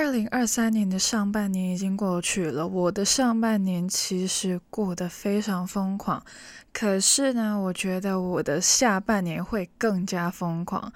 [0.00, 6.24] 二零二三年的上半年已经过去了，我的上半年其实过得非常疯狂，
[6.72, 10.90] 可是呢，我觉得我的下半年会更加疯狂。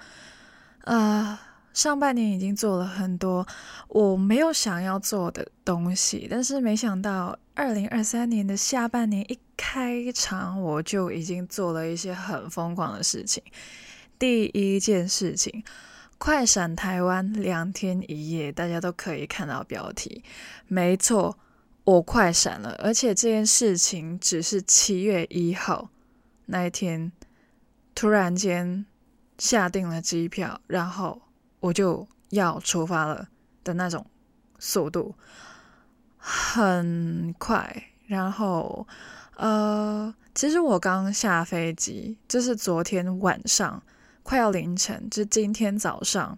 [0.85, 1.37] 呃，
[1.71, 3.45] 上半年已经做了很多
[3.89, 13.43] 我没有想要做的东西，但是没想到二零二三年的下半年一开场，我就已经做了一些很疯狂的事情。
[14.17, 15.63] 第一件事情。
[16.17, 20.23] 快闪台湾两天一夜，大家都可以看到标题。
[20.67, 21.37] 没错，
[21.83, 25.89] 我快闪了，而且这件事情只是七月一号
[26.45, 27.11] 那一天，
[27.93, 28.85] 突然间
[29.37, 31.21] 下定了机票，然后
[31.59, 33.27] 我就要出发了
[33.63, 34.05] 的那种
[34.57, 35.13] 速度，
[36.17, 37.91] 很快。
[38.07, 38.87] 然后，
[39.35, 43.83] 呃，其实我刚下飞机，就是昨天晚上。
[44.25, 46.35] 快要凌晨，就今天早上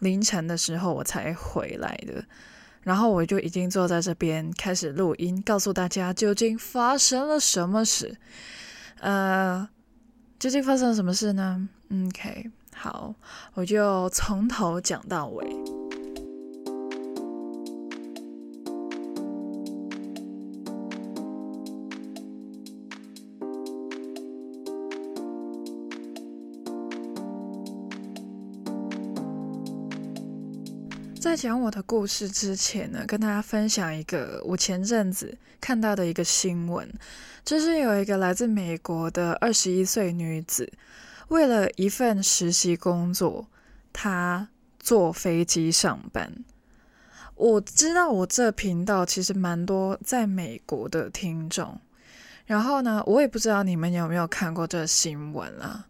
[0.00, 2.22] 凌晨的时候我才回来的，
[2.82, 8.14] 然后我就已经坐在这边开始录音，告诉大家究竟发生了什么事。
[9.00, 9.66] 呃，
[10.38, 11.66] 究竟发生了什么事呢
[12.08, 13.14] ？OK，好，
[13.54, 15.79] 我就从头讲到尾。
[31.20, 36.90] 在讲我的故事之前呢，跟大家分享一个我前阵子看到的一个新闻，
[37.44, 40.72] 就是有一个来自美国的二十一岁女子，
[41.28, 43.46] 为了一份实习工作，
[43.92, 44.48] 她
[44.78, 46.42] 坐飞机上班。
[47.34, 51.78] 我知道我这频道其实蛮多在美国的听众，
[52.46, 55.86] 然后呢，我也不知道你们有没有看过这新闻啊？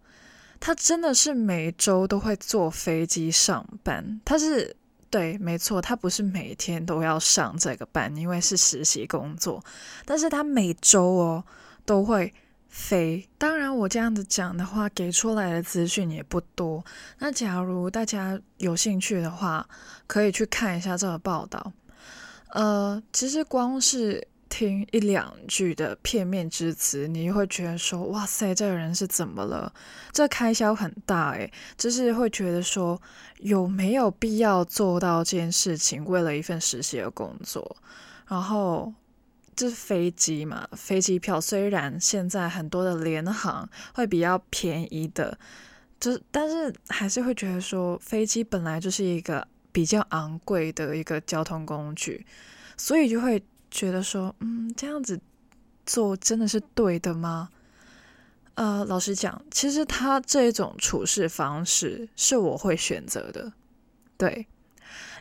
[0.59, 4.77] 她真的是每周都会坐飞机上班，她是。
[5.11, 9.63] 对，没错，他不是每天都要上这个班，因为是实习工作。
[10.05, 11.45] 但是他每周哦
[11.85, 12.33] 都会
[12.69, 13.29] 飞。
[13.37, 16.85] 当然，我这样子讲的话，给出来的资讯也不多。
[17.19, 19.69] 那假如大家有兴趣的话，
[20.07, 21.73] 可以去看一下这个报道。
[22.51, 24.27] 呃，其实光是。
[24.61, 29.73] 听一两句的片面之词，你就会觉得说：“哇塞，这个人是怎么了？
[30.13, 33.01] 这开销很大诶，就是会觉得说，
[33.39, 36.05] 有没有必要做到这件事情？
[36.05, 37.75] 为了一份实习的工作，
[38.29, 38.93] 然后
[39.57, 45.39] 这是飞机嘛，飞机票虽然现在很多的联航会比较便宜的，
[45.99, 52.27] 就但是还是会觉得说，飞机本来就是一个比较昂贵的一个交通工具，
[52.77, 53.43] 所以就会。
[53.71, 55.21] 觉得说，嗯，这样子
[55.87, 57.51] 做真的是对的吗？
[58.55, 63.53] 呃，老实讲，其实他这种处事方式是我会选择的。
[64.19, 64.47] 对，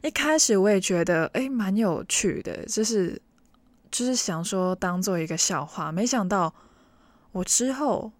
[0.03, 3.21] 一开始我也觉得，诶，蛮有趣的，就是
[3.89, 5.91] 就是想说当做一个笑话。
[5.91, 6.53] 没想到
[7.31, 8.11] 我之后，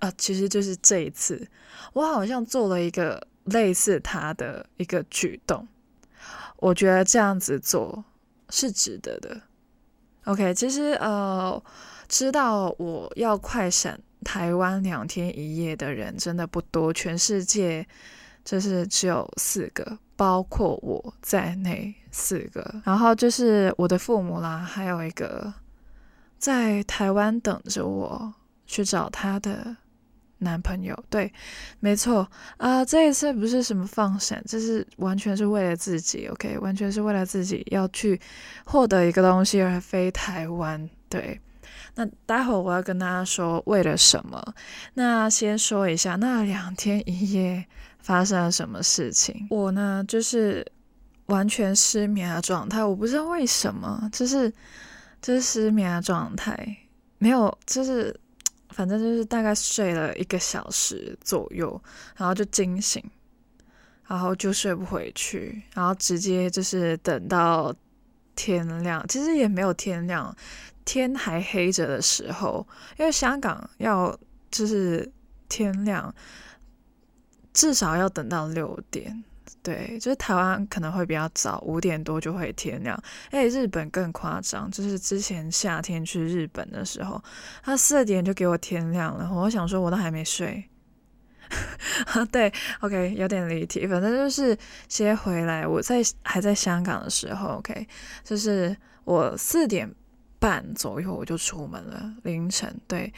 [0.00, 1.48] 啊、其实就是这一次，
[1.94, 5.66] 我好像做了一个类似他的一个举动。
[6.58, 8.04] 我觉得这样子做
[8.50, 9.40] 是值得的。
[10.26, 11.60] OK，其实呃，
[12.08, 17.86] 知道我要快闪台湾两天一夜的人真的不多，全世界
[18.44, 22.82] 就是只有四个，包括我在内四个。
[22.84, 25.52] 然后就是我的父母啦，还有一个
[26.38, 28.34] 在台湾等着我
[28.66, 29.76] 去找他的
[30.38, 30.96] 男朋友。
[31.08, 31.32] 对，
[31.80, 38.20] 没错啊，这一次不是什么放闪，这是完全是为了自己，OK，完全是为了自己要去
[38.64, 40.88] 获得一个东西而飞台湾。
[41.08, 41.40] 对，
[41.94, 44.54] 那待会我要跟大家说为了什么。
[44.94, 47.64] 那先说一下那两天一夜
[48.00, 49.46] 发生了什么事情。
[49.50, 50.66] 我呢，就是
[51.26, 54.52] 完全失眠的状态，我不知道为什么，就是
[55.22, 56.76] 就是失眠的状态，
[57.18, 58.14] 没有，就是。
[58.76, 61.82] 反正就是大概睡了一个小时左右，
[62.14, 63.02] 然后就惊醒，
[64.06, 67.74] 然后就睡不回去，然后直接就是等到
[68.34, 70.36] 天亮，其实也没有天亮，
[70.84, 72.68] 天还黑着的时候，
[72.98, 74.14] 因为香港要
[74.50, 75.10] 就是
[75.48, 76.14] 天亮，
[77.54, 79.24] 至少要等到六点。
[79.66, 82.96] 对，就是台湾可能会比较早，五点多就会天亮。
[83.32, 87.20] 哎，日本更夸张，就是之前夏天去日本的时候，
[87.64, 89.28] 他四点就给我天亮了。
[89.34, 90.62] 我想说，我都还没睡。
[92.30, 94.56] 对，OK，有点离题，反正就是
[94.88, 95.66] 先回来。
[95.66, 97.88] 我在还在香港的时候，OK，
[98.22, 99.92] 就是我四点
[100.38, 102.72] 半左右我就出门了，凌晨。
[102.86, 103.12] 对，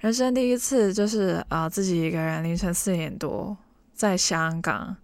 [0.00, 3.56] 人生第一次就是啊、自己一个人凌晨四点多
[3.94, 4.94] 在香港。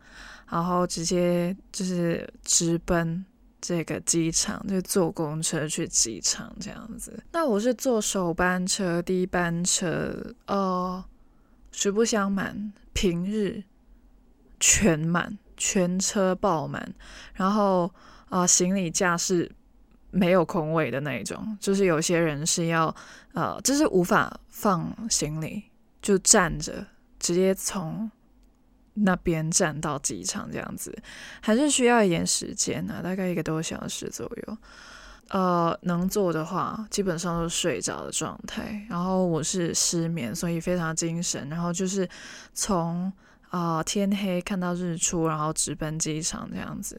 [0.51, 3.25] 然后直接就是直奔
[3.61, 7.23] 这个机场，就坐公车去机场这样子。
[7.31, 11.05] 那我是坐首班车，第一班车，呃，
[11.71, 13.63] 实不相瞒，平日
[14.59, 16.93] 全满，全车爆满，
[17.35, 17.89] 然后
[18.29, 19.49] 啊、行李架是
[20.11, 22.93] 没有空位的那一种，就是有些人是要
[23.35, 25.63] 呃，就是无法放行李，
[26.03, 26.85] 就站着
[27.21, 28.11] 直接从。
[28.95, 30.97] 那边站到机场这样子，
[31.41, 34.57] 还是需要一点时间呢、啊，大概一个多小时左右。
[35.29, 38.87] 呃，能做的话，基本上都是睡着的状态。
[38.89, 41.49] 然后我是失眠，所以非常精神。
[41.49, 42.09] 然后就是
[42.55, 43.13] 从。
[43.51, 46.99] 啊、天黑看到日出，然后直奔机场这样子。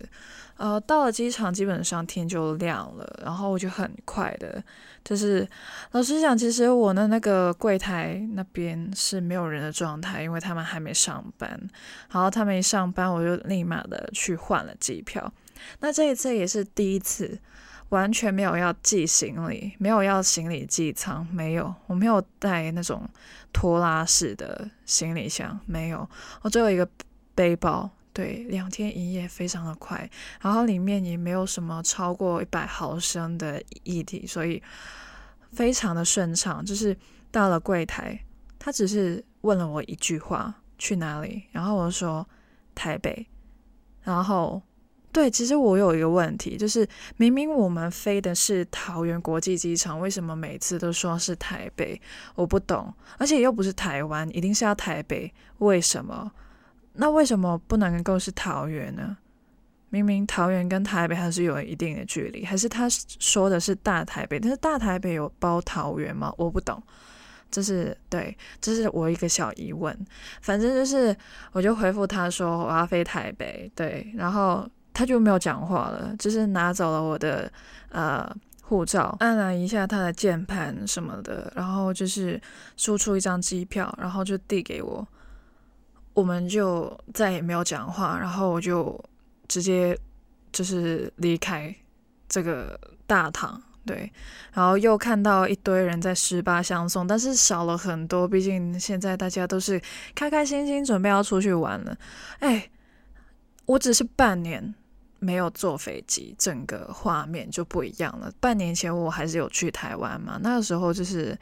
[0.57, 4.63] 呃，到了机场，基本上天就亮了，然后我就很快的，
[5.03, 5.47] 就是
[5.91, 11.49] 老实讲，其实我的那个柜台那边是没有人的状态，因为他们还没上班。
[12.11, 15.33] 然后他们一上班，我就立马的去换了机票。
[15.79, 17.39] 那这一次也是第一次。
[17.91, 23.07] 完全没有要寄行李，没有要行李寄舱，没有，我没有带那种
[23.51, 26.09] 拖拉式的行李箱，没有，
[26.41, 26.87] 我只有一个
[27.35, 30.09] 背包，对，两天一夜非常的快，
[30.39, 34.63] 然后里面也没有什么超过一百毫升的液体，所以
[35.51, 36.63] 非常的顺畅。
[36.63, 36.95] 就是
[37.29, 38.17] 到了柜台，
[38.57, 41.43] 他只是问了我一句话，去哪里？
[41.51, 42.25] 然后我说
[42.73, 43.27] 台北，
[44.01, 44.61] 然后。
[45.13, 46.87] 对，其实我有一个问题，就是
[47.17, 52.01] 明明我们飞的是桃园国际机场，为什么每次都说是台北？
[52.33, 56.31] 我不懂，而且又不是台湾，一定是要台北，为什么？
[56.93, 59.17] 那为什么不能够是桃园呢？
[59.89, 64.39] 明明桃园跟台北还是有一定的距离，还是他说的是大台北？
[64.39, 66.33] 但是大台北有包桃园吗？
[66.37, 66.81] 我不懂，
[67.51, 69.93] 这是对，这是我一个小疑问。
[70.41, 71.13] 反正就是，
[71.51, 74.65] 我就回复他说我要飞台北，对，然后。
[74.93, 77.51] 他就没有讲话了，就是拿走了我的
[77.89, 78.29] 呃
[78.61, 82.39] 护照，按了一下他的键盘什么的，然后就是
[82.77, 85.07] 输出一张机票，然后就递给我，
[86.13, 89.01] 我们就再也没有讲话，然后我就
[89.47, 89.97] 直接
[90.51, 91.73] 就是离开
[92.29, 94.11] 这个大堂，对，
[94.53, 99.81] 然后又看到一堆人在十八相送，但是少了很多，毕竟现在大家都是
[100.15, 101.97] 开开心心准备要出去玩了，
[102.39, 102.69] 哎，
[103.65, 104.73] 我只是半年。
[105.23, 108.33] 没有坐飞机，整个画面就不一样了。
[108.39, 111.37] 半年前我还是有去台湾嘛，那个时候就是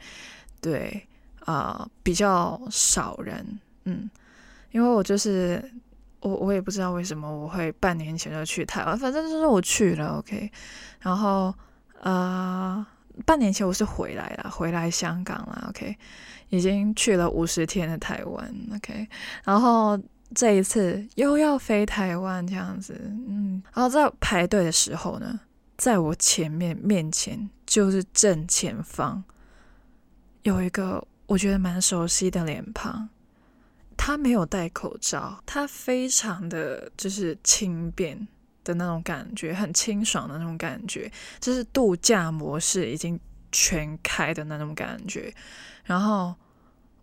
[0.60, 1.06] 对
[1.46, 4.10] 啊、比较少人，嗯，
[4.70, 5.64] 因为我就是
[6.20, 10.52] 我我也不知道为什么我会半年前就去台湾，反正就是我去了，OK。
[11.00, 11.46] 然后
[12.02, 12.86] 啊、呃，
[13.24, 15.96] 半年前我是回来了，回来香港了，OK，
[16.50, 19.08] 已经去了五十天的台湾，OK，
[19.44, 19.98] 然后。
[20.32, 22.94] 这一次又要飞台湾这样子，
[23.28, 25.40] 嗯，然后在排队的时候呢，
[25.76, 29.24] 在我前面面前就是正前方
[30.42, 33.08] 有一个我觉得蛮熟悉的脸庞，
[33.96, 38.28] 他没有戴口罩，他非常的就是轻便
[38.62, 41.10] 的那种感觉，很清爽的那种感觉，
[41.40, 43.18] 就是度假模式已经
[43.50, 45.34] 全开的那种感觉，
[45.82, 46.32] 然后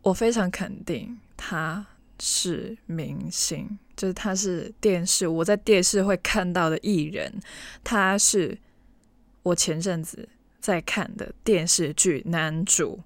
[0.02, 1.86] 我非常肯定他。
[2.20, 7.34] 是明星，就是他是电视，我在电视会看到的艺人，
[7.84, 8.58] 他是
[9.44, 10.28] 我前阵子
[10.60, 13.00] 在看的电视剧男主，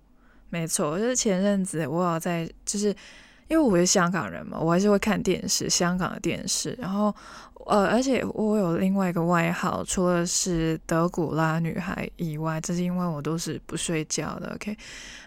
[0.49, 2.87] 没错，就是前阵子我有在，就是
[3.47, 7.15] 因为我是香港人嘛，我还是会看电视，香港的电视，然后。
[7.71, 14.77] 呃，而且我有另外一个外号，除了是德古拉女孩以外，这是因为我都是不睡觉的，OK，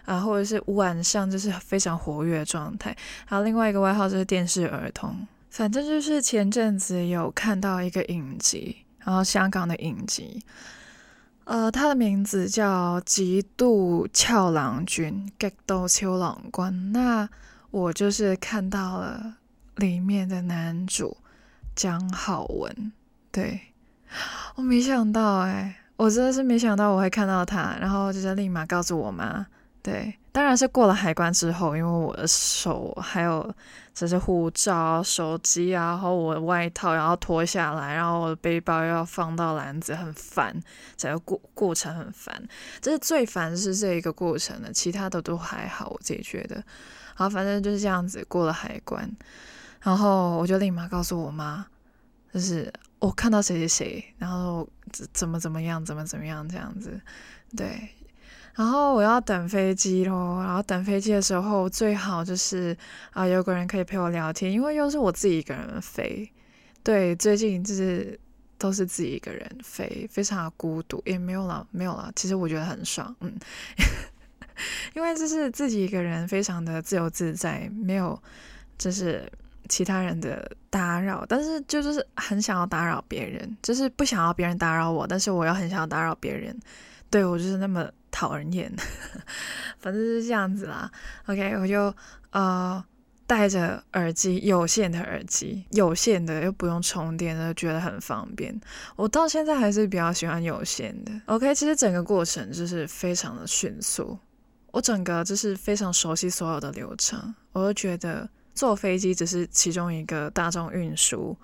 [0.05, 2.95] 啊，或者是晚上就是非常活跃状态。
[3.25, 10.39] 还有另外一个外号就是电视儿童，反正就是前阵子有看到一个影集，然后香港的影集，
[11.45, 16.91] 呃，它的名字叫《极度俏郎君》，极度俏郎君。
[16.91, 17.27] 那
[17.71, 19.33] 我就是看到了
[19.77, 21.17] 里面的男主。
[21.75, 22.91] 姜皓文，
[23.31, 23.59] 对，
[24.55, 29.45] 我没想到哎、我真的是没想到我会看到他，然后就是立马告诉我妈，
[29.83, 33.53] 对，当然是过了海关之后，因为我的手还有
[33.93, 40.53] 这是护照、手机啊，然后我的外套，然后脱下来，然后我的背包又要放到篮子，很烦，
[40.97, 42.41] 整个过过程很烦，
[42.81, 46.63] 这是最烦的是这一个过程的，其他的都还好，我自己觉得，
[47.13, 49.09] 好，反正就是这样子过了海关。
[49.85, 51.63] 然后我就立马告诉我妈，
[52.33, 54.67] 就是我看到谁谁谁，然后
[55.13, 56.99] 怎么怎么样，怎么怎么样这样子，
[57.55, 57.89] 对。
[58.55, 62.75] 然后我要等飞机咯，然后等飞机的时候最好就是
[63.11, 66.31] 啊有个人可以陪我聊天，因为又是我自己一个人飞。
[66.81, 68.19] 对，最近就是
[68.57, 72.11] 都是自己一个人飞，非常孤独，也没有了，没有了。
[72.15, 73.37] 其实我觉得很爽，嗯，
[74.95, 78.17] 因为就是自己一个人，非常的自由自在，没有
[78.77, 79.29] 就是
[79.69, 86.57] 其他人的打扰，但是就是很想要打扰别人，就是不想要别人打扰我，但是我又很想要打扰别人，
[87.09, 88.71] 对，我就是那么讨人厌，
[89.79, 90.91] 反正是这样子啦。
[91.27, 91.93] OK，我就
[92.31, 92.83] 呃。
[93.27, 98.55] 戴着耳机，有线的耳机，有线的又不用充电的，觉得很方便。
[98.95, 101.11] 我到现在还是比较喜欢有线的。
[101.25, 104.15] OK，其实整个过程就是非常的迅速，
[104.69, 107.33] 我整个就是非常熟悉所有的流程。
[107.53, 111.37] 我就觉得坐飞机只是其中一个大众运输，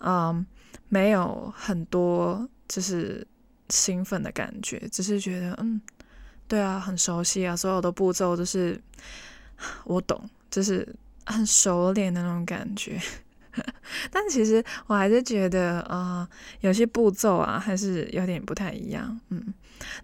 [0.00, 0.44] 嗯，
[0.88, 3.24] 没有很多就是
[3.68, 5.80] 兴奋的感觉，只是觉得嗯，
[6.48, 8.80] 对啊，很熟悉啊，所有的步骤都是
[9.84, 10.92] 我懂，就是。
[11.28, 13.02] 很熟练的那种感觉，
[14.12, 16.28] 但其实我还是觉得啊、
[16.60, 19.52] 有些步骤啊还是有点不太一样，嗯。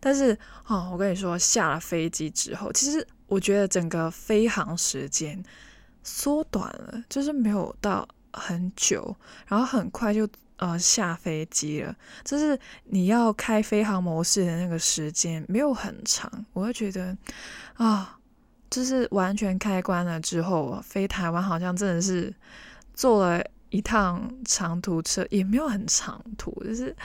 [0.00, 5.40] 但是哦，我跟你说，下了飞机之后，其实我觉得整个飞航时间
[6.02, 9.14] 缩短了，就是没有到很久，
[9.47, 11.94] 然后很快就呃下飞机了，
[12.25, 17.16] 就是你要开飞航模式的那个时间没有很长，我会觉得
[17.75, 18.18] 啊。
[18.73, 22.32] 就是完全开关了之后，飞台湾好像真的是
[22.94, 26.97] 坐了一趟长途车，也没有很长途，就是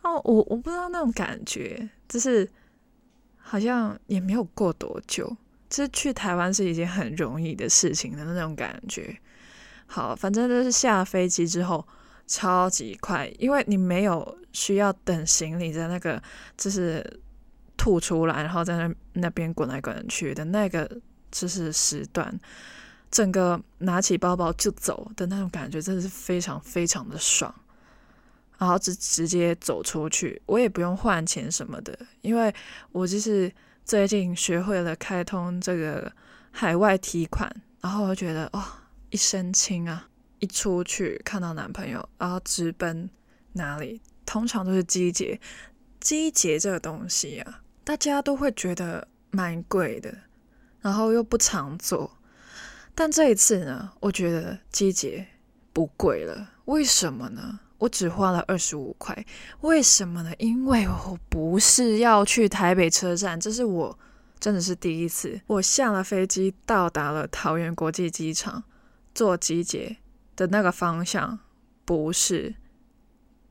[0.00, 2.50] 哦，我我不知道那种感觉，就是
[3.36, 5.30] 好像也没有过多久，
[5.74, 9.16] 是去台湾是一件很容易的事情的那种感觉。
[9.86, 11.86] 好，反正就是下飞机之后
[12.26, 16.22] 超级快，因为你没有需要等行李在那个
[16.56, 17.20] 就是。
[17.76, 20.88] 吐出来，然后在那那边滚来滚去的那个
[21.30, 22.32] 就是时段，
[23.10, 27.52] 整个拿起包包就走的那种感觉，真的是非常非常的爽。
[28.56, 32.54] 然后直直接走出去，我也不用换钱什么的，因为
[32.92, 33.52] 我就是
[33.84, 36.10] 最近学会了开通这个
[36.50, 38.64] 海外提款，然后我觉得哇、哦，
[39.10, 40.08] 一身轻啊！
[40.38, 43.10] 一出去看到男朋友，然后直奔
[43.52, 44.00] 哪里？
[44.24, 45.38] 通常都是机捷，
[46.00, 47.60] 机捷这个东西啊。
[47.84, 50.16] 大家都会觉得蛮贵的，
[50.80, 52.18] 然后又不常做。
[52.94, 55.26] 但这一次呢，我觉得机捷
[55.74, 56.52] 不贵了。
[56.64, 57.60] 为什么呢？
[57.78, 59.24] 我只花了二十五块。
[59.60, 60.32] 为什么呢？
[60.38, 63.98] 因为我不是要去台北车站，这是我
[64.38, 65.40] 真的是第一次。
[65.46, 68.64] 我下了飞机，到达了桃园国际机场，
[69.14, 69.96] 坐机捷
[70.36, 71.38] 的那个方向
[71.84, 72.54] 不是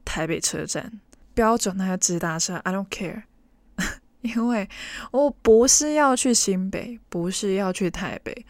[0.06, 1.00] 台北车站，
[1.34, 2.56] 标准那个直达车。
[2.56, 3.24] I don't care。
[4.22, 4.70] 因为
[5.12, 8.46] 我不是要去新北，不是要去台北，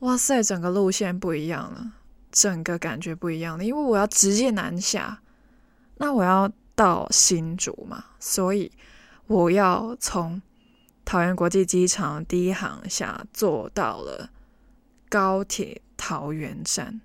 [0.00, 1.92] 哇塞，整个路线不一样了，
[2.30, 3.64] 整个感觉不一样了。
[3.64, 5.20] 因为我要直接南下，
[5.96, 8.70] 那我要到新竹嘛，所以
[9.26, 10.40] 我要从
[11.04, 14.30] 桃园国际机场第一航厦坐到了
[15.08, 17.00] 高铁桃园站。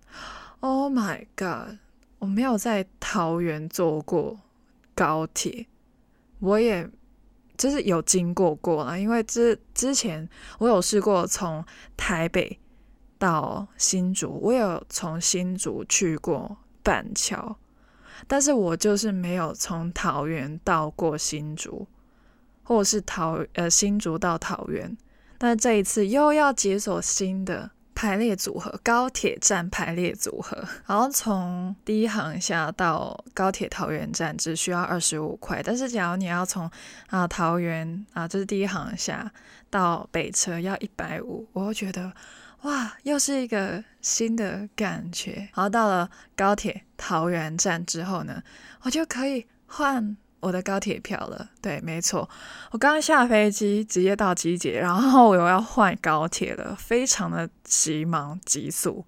[0.59, 1.77] Oh my god！
[2.19, 4.39] 我没有在桃园坐过
[4.93, 5.67] 高铁，
[6.39, 6.89] 我也。
[7.55, 10.27] 就是有经过过了，因为之之前
[10.57, 11.63] 我有试过从
[11.95, 12.59] 台北
[13.23, 17.55] 到新竹，我有从新竹去过板桥，
[18.27, 21.87] 但是我就是没有从桃园到过新竹，
[22.63, 24.97] 或者是桃呃新竹到桃园，
[25.37, 27.71] 但是这一次又要解锁新的。
[27.95, 36.69] 排列组合，高铁站排列组合，然后从第一航厦到高铁桃园站只需要二十五块，但是假如你要从
[37.07, 39.31] 啊桃园啊，这是第一航厦
[39.69, 42.11] 到北车要一百五，我会觉得
[42.63, 45.49] 哇，又是一个新的感觉。
[45.53, 48.43] 然后到了高铁桃园站之后呢，
[48.81, 50.17] 我就可以换。
[50.43, 52.29] 我的高铁票了，对，没错，
[52.71, 59.05] 我刚下飞机直接到机捷，然后我又要换高铁了，非常的急忙急速。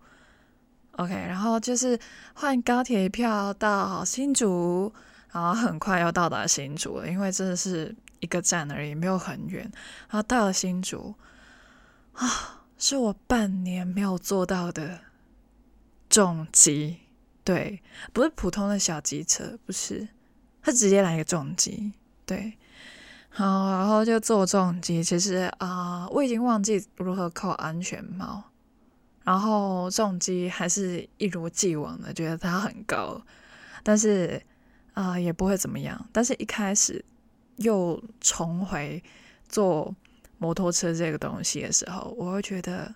[0.93, 2.00] OK，然后就是
[2.35, 4.93] 换高铁票到新竹，
[5.33, 9.69] 然后很快要到达新竹了，因为真的是一个站而已，没有很远。
[10.07, 11.13] 然后到了新竹，
[12.13, 15.01] 啊，是我半年没有做到的
[16.10, 16.98] 重机，
[17.44, 17.82] 对，
[18.13, 20.08] 不是普通的小机车，不是。
[20.62, 21.94] 他直接来一个重机，
[22.25, 22.53] 对，
[23.29, 25.03] 好，然后就做重机。
[25.03, 28.44] 其实啊、我已经忘记如何扣安全帽，
[29.24, 33.22] 然后重机还是一如既往的觉得它很高，
[33.84, 34.41] 但是
[34.94, 36.03] 啊、也不会怎么样。
[36.12, 37.05] 但是一开始
[37.58, 39.03] 又重回
[39.48, 39.96] 做
[40.37, 42.93] 摩托车这个东西的时候，我会觉得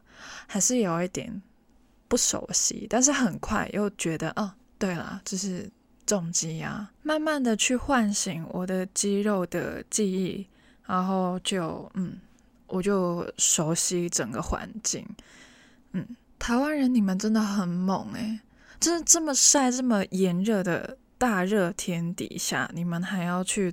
[0.47, 1.41] 还是有一点
[2.07, 5.69] 不熟悉，但是很快又觉得，哦，对了，就是。
[6.05, 10.47] 重击啊，慢慢的去唤醒我的肌肉的记忆，
[10.87, 12.19] 然后就嗯，
[12.65, 15.07] 我就熟悉整个环境。
[15.91, 16.03] 嗯，
[16.39, 18.39] 台湾人你们真的很猛诶，
[18.79, 23.71] 就是这么晒、这么炎热的大热天底下，你们还要去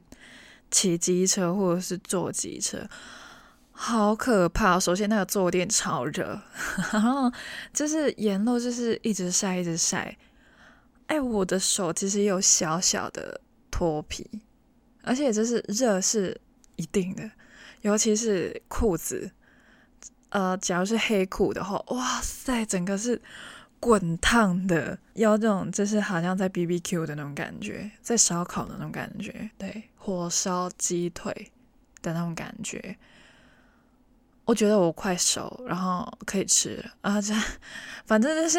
[0.71, 2.87] 骑机车或者是坐机车。
[3.79, 4.81] 好可怕！
[4.81, 6.41] 首先那个坐垫超热，
[6.93, 7.31] 然后
[7.75, 10.17] 就是沿路就是一直晒，一直晒。
[11.09, 13.39] 哎，我的手其实有小小的
[13.71, 14.27] 脱皮，
[15.03, 16.41] 而且就是热是
[16.77, 17.31] 一定的，
[17.83, 19.31] 尤其是裤子，
[20.31, 23.21] 呃，假如是黑裤的话，哇塞，整个是
[23.79, 31.53] 滚烫的，有这种就是好像在 BBQ 的那种感觉，在烧烤的那种感觉，对，火烧鸡腿
[32.01, 32.97] 的那种感觉。
[34.47, 37.21] 我觉得我快熟，然后可以吃啊！
[37.21, 37.35] 这
[38.07, 38.59] 反正就是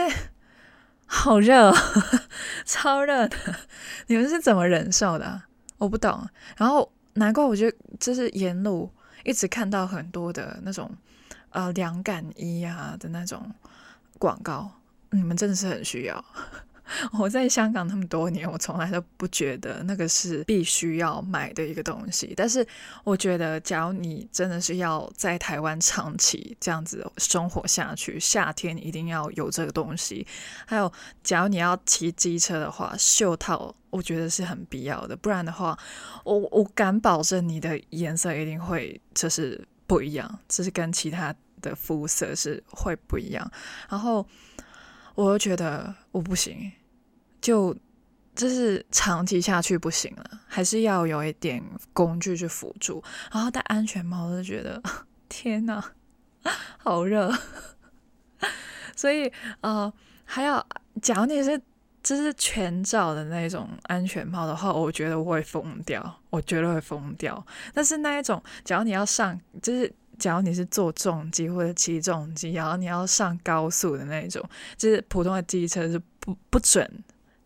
[1.08, 1.74] 好热，
[2.66, 3.38] 超热的。
[4.08, 5.42] 你们是怎么忍受的？
[5.78, 6.28] 我不懂。
[6.58, 8.92] 然后难怪我觉得就是沿路
[9.24, 10.92] 一直看到很多的那种
[11.52, 13.50] 呃凉感衣啊的那种
[14.20, 14.70] 广告，
[15.12, 16.26] 你们真的是很需要。
[17.20, 22.34] 我在香港那么多年，我从来都不觉得那个是必须要买的一个东西。
[22.36, 22.66] 但是
[23.04, 30.26] 我觉得，假如你真的是要在台湾长期这样子生活下去，夏天一定要有这个东西。
[30.66, 30.92] 还有，
[31.24, 35.16] 假如你要骑机车的话，袖套我觉得是很必要的。
[35.16, 35.78] 不然的话，
[36.24, 43.52] 我我敢保证你的颜色一定会就是不一样，就是跟其他的肤色是会不一样。
[43.90, 44.26] 然后。
[45.18, 46.72] 我又觉得我不行，
[47.42, 47.76] 就
[48.36, 51.64] 就是长期下去不行了，还是要有一点
[51.94, 53.04] 工具去辅助。
[53.32, 54.82] 然后戴安全帽，就觉得
[55.30, 55.84] 天哪，
[56.78, 57.34] 好热。
[58.96, 59.92] 所以呃，
[60.26, 60.66] 还要
[61.02, 61.62] 假如你是
[62.02, 67.46] 就是全罩的那种安全帽的话，我觉得我会疯掉，我绝对会疯掉。
[67.74, 69.94] 但是那一种，假如你要上，就是。
[70.18, 74.44] 假如你是坐重机或者骑重机，然后你要上高速的那种，
[74.76, 76.92] 就是普通的机车是不不准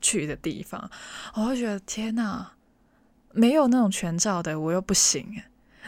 [0.01, 0.89] 去的地方，
[1.35, 2.47] 我会觉得天呐，
[3.31, 5.41] 没有那种全罩的我又不行。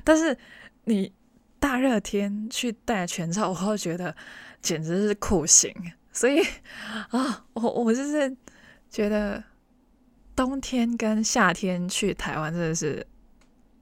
[0.04, 0.38] 但是
[0.86, 1.12] 你
[1.60, 4.16] 大热天去戴全罩，我会觉得
[4.62, 5.74] 简直是酷刑。
[6.12, 6.40] 所以
[7.10, 8.36] 啊，我我就是
[8.90, 9.44] 觉得
[10.36, 13.06] 冬天跟夏天去台湾真的是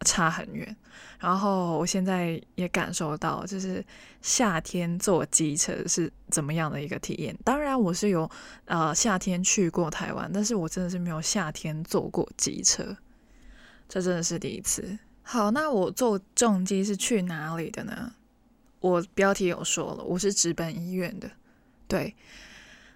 [0.06, 0.76] 差很远。
[1.20, 3.86] 然后我现在也感受到，就是
[4.22, 7.38] 夏天坐机车是怎么样的一个体验。
[7.44, 8.30] 当然，我是有
[8.66, 12.98] 呃夏天去过台湾，但是我真的是没有夏天坐过机车，
[13.88, 14.98] 这真的是第一次。
[15.22, 18.14] 好，那我坐重机是去哪里的呢？
[18.80, 21.30] 我标题有说了，我是直奔医院的。
[21.88, 22.16] 对，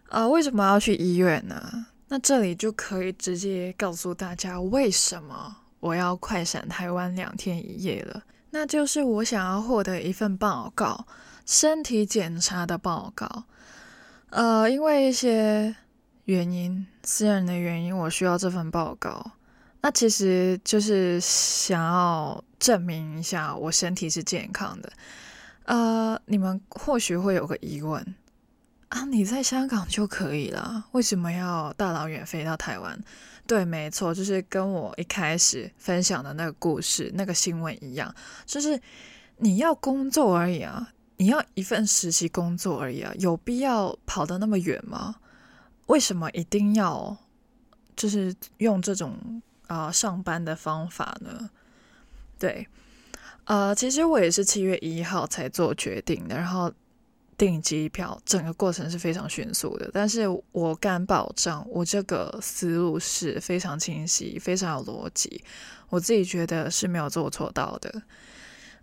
[0.10, 1.86] 呃，为什么要去医院呢？
[2.08, 5.58] 那这里就可以直接告诉大家为什么。
[5.86, 11.06] 我要快闪台湾两天一夜了，那就是我想要获得一份报告，
[11.46, 13.44] 身体检查的报告。
[14.32, 15.76] 呃，因为一些
[16.24, 19.34] 原因，私人的原因，我需要这份报告。
[19.82, 24.92] 那其实就是想要证明一下我身体是健康的。
[25.66, 28.04] 呃，你们或许会有个疑问
[28.90, 33.00] 啊，你在香港就可以了，为什么要大老远飞到台湾？
[33.48, 38.14] 对，没错，就是跟我一开始分享的那个故事、那个新闻一样，
[38.46, 38.82] 就是
[39.38, 45.16] 你要工作而已啊，你要一份实习工作而已啊，有必要跑得那么远吗？
[45.86, 47.16] 为什么一定要
[47.96, 51.50] 就是用这种啊、上班的方法呢？
[52.40, 52.68] 对，
[53.44, 56.74] 呃，其实我也是七月一号才做决定的，然后。
[57.38, 65.44] 订机票，整个过程是非常迅速的，但是我敢保证，我这个思路是非常清晰、非常有逻辑，
[65.90, 68.02] 我自己觉得是没有做错到的。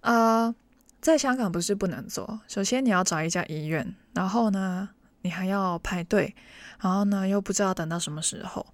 [0.01, 0.55] 啊、
[1.01, 4.89] 在香港不是不能做，首先你要找一家医院，然后呢，
[5.23, 6.35] 你还要排队，
[6.81, 8.67] 然后呢，又不知道等到什么时候。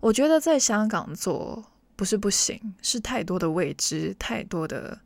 [0.00, 4.98] 我觉得在香港做不是不行，是太多的未知，太多的。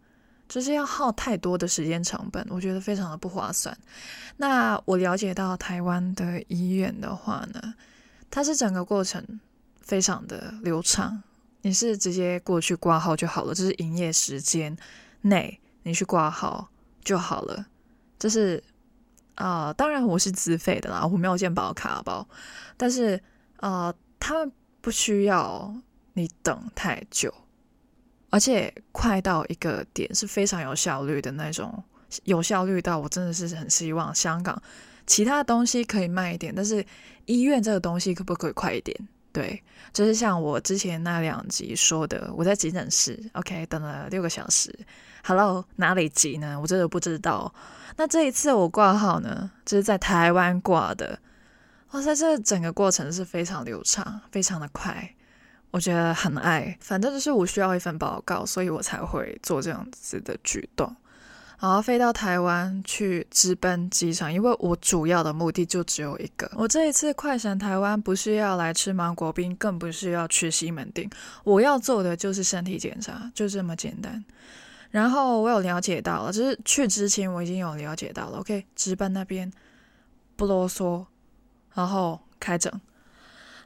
[0.51, 3.77] 就是要耗太多的时间成本，我觉得非常的不划算。
[4.39, 7.75] 那我了解到台湾的医院的话呢，
[8.29, 9.25] 它是整个过程
[9.81, 11.23] 非常的流畅，
[11.63, 14.77] 你是直接过去挂号就好了，就是营业时间
[15.21, 16.69] 内你去挂号
[17.05, 17.65] 就好了。
[18.19, 18.61] 就是
[19.37, 22.27] 啊、当然我是自费的啦，我没有健保卡包，
[22.77, 23.23] 但是
[23.59, 25.73] 啊、他们不需要
[26.15, 27.33] 你等太久。
[28.31, 31.83] 而且快到一个点是非常有效率的那种，
[32.25, 34.61] 有效率到我真的是很希望香港
[35.07, 36.85] 其他东西可以慢一点，但是
[37.27, 38.97] 医院这个东西可不可以快一点？
[39.33, 39.63] 对，
[39.93, 44.77] 就是像我之前那两集说的，我在急诊室，OK，等了六个小时。
[45.23, 46.59] Hello，哪里急呢？
[46.61, 47.53] 我真的不知道。
[47.97, 51.19] 那这一次我挂号呢，就是在台湾挂的。
[51.93, 55.15] 哇塞，这整个过程是非常流畅，非常的快，
[55.71, 56.77] 我觉得很爱。
[56.81, 60.95] 反正就是我需要一份报告，所以我才会做这样子的举动。
[61.59, 66.51] 然后飞到台湾去直奔机场，因为我主要的目的就只有一个。
[66.55, 71.11] 我这一次快闪台湾，不是要来吃芒果冰，更不是要去西门町，
[71.45, 74.25] 我要做的就是身体检查，就这么简单。
[74.91, 78.39] 然后我有了解到了，就是去之前我已经有了解到了。
[78.39, 79.53] OK，直奔那边
[80.37, 81.05] 不啰嗦，
[81.75, 82.73] 然后开整。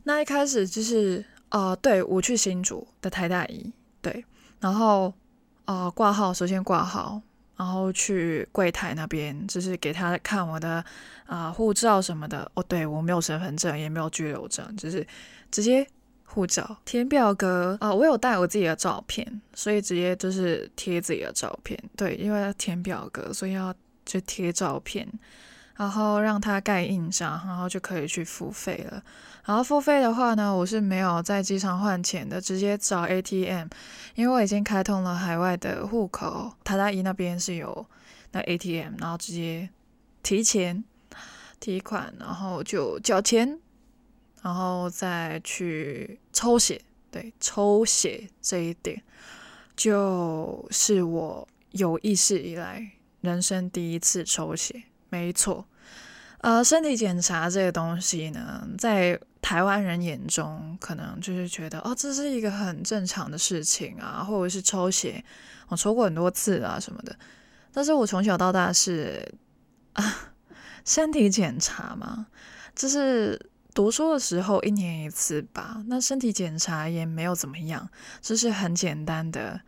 [0.02, 4.24] 那一开始就是、呃，对，我去新竹的台大医，对，
[4.58, 5.14] 然后
[5.66, 7.22] 啊、挂号，首先挂号。
[7.56, 10.84] 然后去柜台那边，就是给他看我的
[11.24, 12.50] 啊、护照什么的。
[12.54, 15.06] 哦，对，我没有身份证，也没有居留证，就是
[15.52, 15.86] 直接
[16.24, 21.78] 护照填表格啊、我有带我自己的照片，所以直接就是贴自己的照片。
[21.96, 23.72] 对，因为要填表格，所以要
[24.04, 25.08] 就贴照片。
[25.76, 29.02] 然后让他盖印章，然后就可以去付费了。
[29.44, 33.68] 然后付费的话呢，我是没有在机场换钱的，直接找 ATM，
[34.14, 36.52] 因为我已经开通了海外的户口。
[36.64, 37.86] 台大医那边是有
[38.32, 39.68] 那 ATM，然后直接
[40.22, 40.82] 提钱
[41.60, 43.60] 提款，然后就缴钱，
[44.40, 46.80] 然后再去抽血。
[47.10, 49.02] 对，抽血这一点，
[49.76, 54.84] 就是我有意识以来人生第一次抽血。
[55.14, 55.64] 没错，
[56.38, 65.24] 呃，身体检查这个东西呢，在台湾人眼中，可能就是觉得哦，这是一个很正常的事情啊，或者是抽血，
[65.68, 67.16] 我抽过很多次啊什么的。
[67.72, 69.32] 但是我从小到大是
[69.92, 70.02] 啊，
[70.84, 72.26] 身体检查嘛，
[72.74, 73.40] 就是
[73.72, 75.80] 读书的时候一年一次吧。
[75.86, 77.88] 那身体检查也没有怎么样，
[78.20, 79.60] 就是很简单的，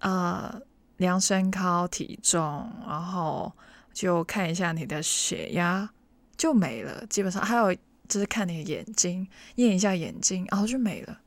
[0.00, 0.60] 呃，
[0.98, 3.50] 量身高体重，然后。
[3.96, 5.88] 就看一下你的血压
[6.36, 7.74] 就没了，基本上还有
[8.06, 11.18] 就是看你的眼睛，验一下眼睛，然后就没了。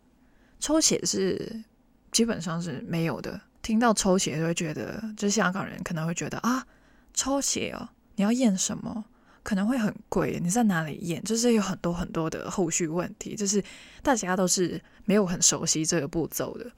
[0.60, 1.64] 抽血是
[2.12, 3.42] 基本上是没有的。
[3.64, 6.64] 听到抽血就会觉得，就是香港人可能会觉得啊，
[7.12, 9.04] 抽血哦，你要验什么？
[9.42, 11.24] 可能会很贵，你在哪里验？
[11.24, 13.64] 就是有很多很多的后续问题，就是
[14.04, 16.72] 大家都是没有很熟悉这个步骤的。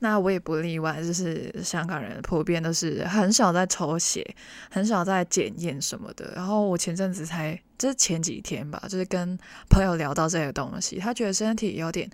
[0.00, 4.24] 那我也不例外，就是香港人普遍都是很少在抽血，
[4.70, 6.32] 很少在检验什么的。
[6.36, 9.36] 然后我前阵子才，就是前几天吧，就是跟
[9.68, 12.08] 朋友聊到这个东西，他觉得身体有点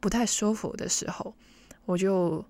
[0.00, 1.32] 不太舒服的时候，
[1.84, 2.44] 我就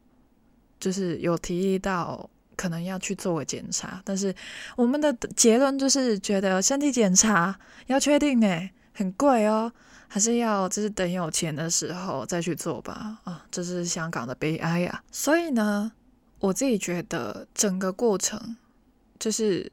[0.80, 4.00] 就是有提议到可能要去做个检查。
[4.04, 4.34] 但是
[4.74, 9.70] 我们的结论就是觉得身体检查要确定诶，很贵哦。
[10.10, 15.04] 还是要就是等有钱的时候再去做吧，啊，这是香港的悲哀呀。
[15.12, 15.92] 所以呢，
[16.40, 18.56] 我自己觉得整个过程
[19.18, 19.70] 就是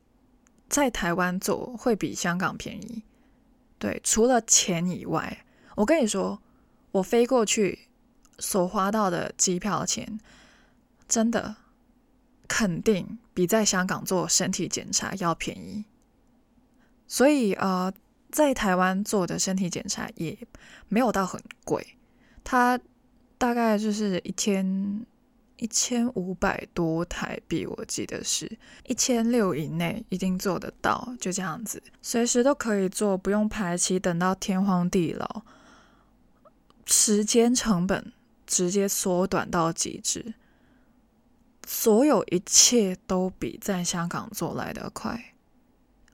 [0.68, 3.02] 在台湾做会比香港便宜。
[3.80, 5.46] 对，除了钱以外，
[5.76, 6.42] 我跟你说，
[6.92, 7.88] 我飞过去
[8.38, 10.20] 所花到的机票钱，
[11.08, 11.56] 真的
[12.46, 15.86] 肯定比在香港做身体检查要便宜。
[17.08, 17.94] 所以啊。
[18.36, 20.38] 在台湾做的身体检查也
[20.90, 21.96] 没有到很贵，
[22.44, 22.78] 它
[23.38, 25.06] 大概就是一千
[25.56, 35.44] 一千五百多台币，我记得是一千六以内一定做得到，就这样子，随时都可以做，不用排期，等到天荒地老，
[36.86, 38.12] 时间成本
[38.46, 40.34] 直接缩短到极致，
[41.66, 45.35] 所有一切都比在香港做来的快。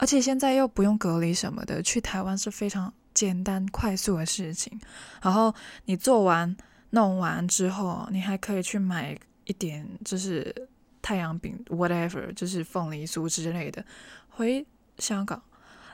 [0.01, 4.81] 而且现在又不用隔离什么的，去台湾是非常简单快速的事情。
[5.21, 5.53] 然后
[5.85, 6.57] 你做完
[6.89, 10.67] 弄完之后，你还可以去买一点，就是
[11.03, 13.85] 太阳饼，whatever，就是凤梨酥之类的，
[14.27, 14.65] 回
[14.97, 15.39] 香港，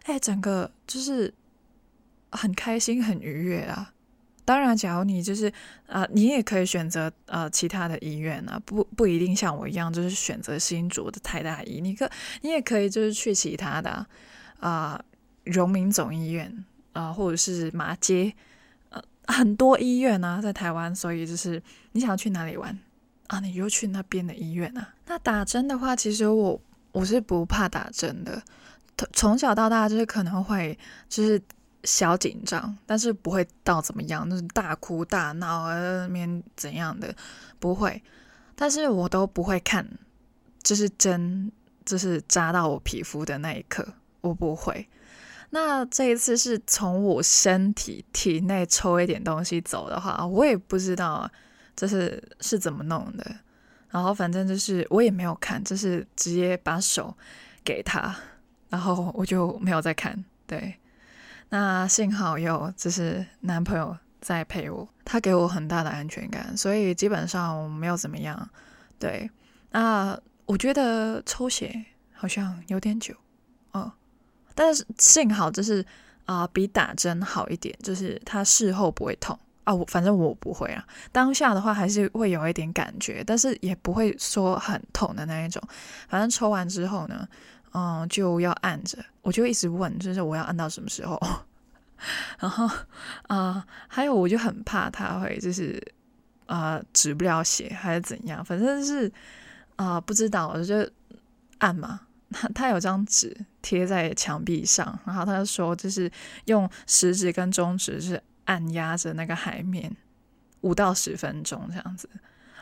[0.04, 1.34] 哎，整个就是
[2.32, 3.94] 很开心，很愉悦啊。
[4.48, 5.52] 当然，假如你就是
[5.88, 12.10] 啊、你也可以选择呃其他的医院啊，不不一定像我一样就是选择新竹的台大医，你可
[12.44, 14.08] 你也可以就是去其他的
[14.62, 15.04] 啊，
[15.44, 18.34] 荣、民总医院啊、或者是马街，
[18.90, 22.80] 呃，很多医院啊，在台湾，所以就是你想要去哪里玩
[23.28, 24.94] 啊，你就去那边的医院啊。
[25.08, 26.62] 那打针的话，其实我
[26.94, 28.42] 我是不怕打针的，
[29.12, 30.80] 从小到大就是可能会
[31.10, 31.42] 就是。
[31.88, 37.16] 小紧张，但是不会到怎么样，那、就是大哭大闹啊，那边怎样的
[37.60, 38.04] 不会，
[38.58, 39.88] 但是我都不会看，
[40.62, 41.50] 就是针，
[41.86, 43.88] 就是扎到我皮肤的那一刻，
[44.20, 44.86] 我不会。
[45.52, 51.32] 那这一次是从我身体体内抽一点东西走的话，我也不知道
[51.74, 53.26] 这是是怎么弄的。
[53.90, 57.16] 然后反正就是我也没有看，就是直接把手
[57.64, 58.14] 给他，
[58.68, 60.22] 然后我就没有再看。
[60.46, 60.78] 对，
[61.50, 68.50] 那幸好有就是男朋友在陪我，他给我很大的安全感，所以基本上没有怎么样。
[69.00, 69.30] 对，
[69.72, 73.14] 那我觉得抽血好像有点久，
[73.72, 73.92] 哦，
[74.56, 75.86] 但是幸好就是
[76.26, 79.38] 啊、比打针好一点，就是他事后不会痛。
[79.64, 80.86] 啊，我反正我不会啊。
[81.12, 85.62] 当下的话还是会有一点感觉，但是也不会说很痛的那一种。
[86.08, 87.28] 反正抽完之后呢，
[87.78, 91.22] 嗯，就要按着，我就一直问，就是我要按到什么时候。
[92.40, 92.68] 然后
[93.28, 95.80] 啊、还有我就很怕他会就是
[96.48, 99.12] 啊、止不了血还是怎样，反正是
[99.76, 100.90] 啊、不知道，我就
[101.60, 102.02] 按嘛。
[102.32, 106.12] 他 他有张纸贴在墙壁上，然后他就说就是
[106.46, 108.22] 用食指跟中指是。
[108.48, 109.94] 按压着那个海绵
[110.62, 112.10] 五到十分钟这样子，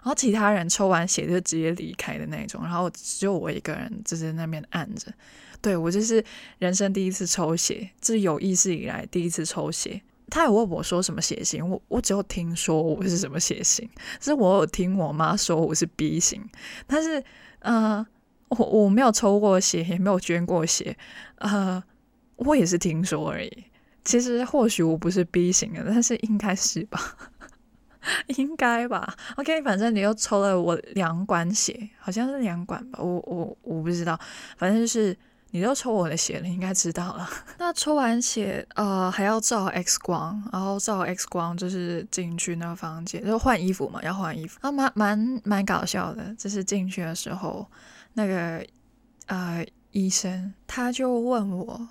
[0.05, 5.11] 然后其他人抽完血就直接离开的那种，然后只有我一个人就在那边按着。
[5.59, 6.23] 对，我就是
[6.59, 9.99] 人生第一次抽血，这有意识以来第一次抽血。
[10.29, 13.89] 他有问我说什么血型，我我只有听说我是什么血型，
[14.21, 16.47] 是我有听我妈说我是 B 型，
[16.85, 17.23] 但是
[17.61, 18.05] 呃，
[18.49, 20.95] 我我没有抽过血，也没有捐过血，
[21.37, 21.83] 呃，
[22.35, 23.63] 我也是听说而已。
[24.03, 27.17] 其实或许我不是 B 型的，但是应该是吧，
[28.37, 29.15] 应该吧。
[29.37, 34.19] OK，反正你又抽了我两管血，好像是两管吧，我我我不知道，
[34.57, 35.17] 反正就是
[35.51, 37.29] 你都抽我的血了，应该知道了。
[37.57, 44.59] 那抽完血，呃，还要照 X 光，然后照 X 光就是进去那个房间，就换衣服嘛，要换衣服。
[44.61, 47.65] 啊，蛮蛮蛮搞笑的，就是进去的时候，
[48.13, 48.65] 那个
[49.27, 51.87] 呃医生他就问我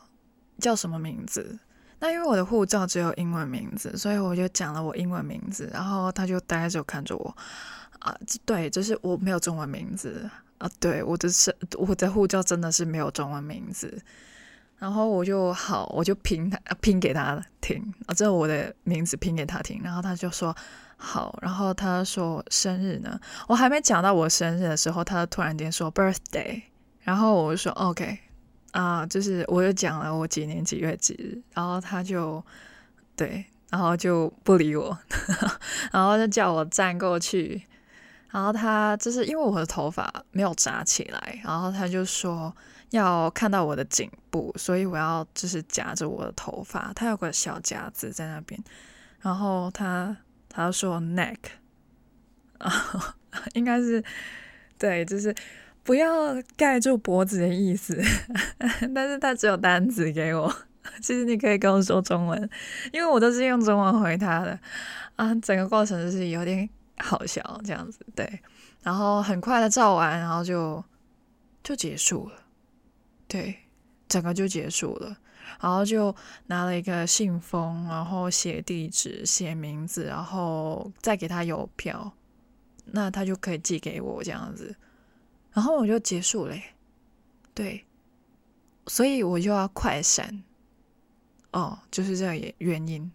[0.58, 1.58] 叫什么名字。
[1.98, 7.36] 那因为我的护照只有英文名字，所以我就讲了我英文名字，然后他就呆着看着我，
[8.00, 10.30] 啊，对，就是我没有中文名字。
[10.58, 14.00] 啊，对，我的是我的护照真的是没有中文名字，
[14.78, 20.54] 然后我就好，我就拼他拼给他听，啊，这我的名字拼给他听，然后他就说
[20.96, 26.62] 好，然后他说生日呢，我还没讲到我生日的时候，他突然间说 birthday，
[27.00, 28.20] 然后我就说 OK。
[28.74, 32.44] 啊、就是我又讲了我几年几月几日，然后他就
[33.14, 34.98] 对，然后就不理我，
[35.92, 37.62] 然后就叫我站过去，
[38.30, 42.52] 然后他就是因为我的头发没有扎起来，然后他就说
[42.90, 48.60] 要看到我的颈部，所以我要就是夹着我的头发，他有个小夹子在那边，
[49.20, 50.16] 然后他
[50.48, 51.38] 他说 neck，
[52.58, 53.14] 啊，
[53.54, 54.02] 应该是
[54.76, 55.32] 对，就是。
[55.84, 57.96] 不要盖住脖子的意思，
[58.94, 60.52] 但是他只有单子给我。
[61.00, 62.50] 其实你可以跟我说中文，
[62.92, 64.58] 因为我都是用中文回他的
[65.16, 65.34] 啊。
[65.36, 66.68] 整个过程就是有点
[66.98, 68.40] 好笑这样子，对。
[68.82, 70.82] 然后很快的照完，然后就
[71.62, 72.34] 就结束了，
[73.26, 73.56] 对，
[74.08, 75.16] 整个就结束了。
[75.60, 76.14] 然后就
[76.46, 82.12] 拿了一个信封，然后写地址、写名字，然后再给他邮票，
[82.86, 84.74] 那他就可以寄给我这样子。
[85.54, 86.56] 然后我就结束了，
[87.54, 87.84] 对，
[88.88, 90.42] 所以我就要快闪，
[91.52, 93.08] 哦，就是这个原因，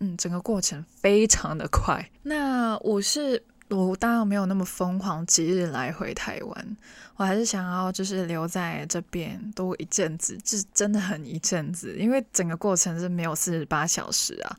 [0.00, 2.10] 嗯，整个过程非常的快。
[2.24, 6.76] 那我是我当然没有那么疯狂，即日来回台湾，
[7.14, 14.58] 我还是想要就是留在这边多一阵子，这真的很一阵子，因为整个过程是没有四十八小时啊，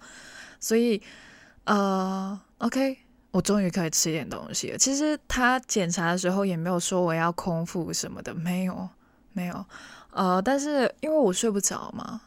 [0.62, 1.02] 所以
[1.66, 3.00] 呃，OK。
[3.32, 4.78] 我终于可以吃点东西了。
[4.78, 8.90] 其实他检查的时候也没有说我要空腹什么的，没有，
[9.34, 9.66] 没有。
[10.12, 12.20] 呃，但是因为我睡不着嘛，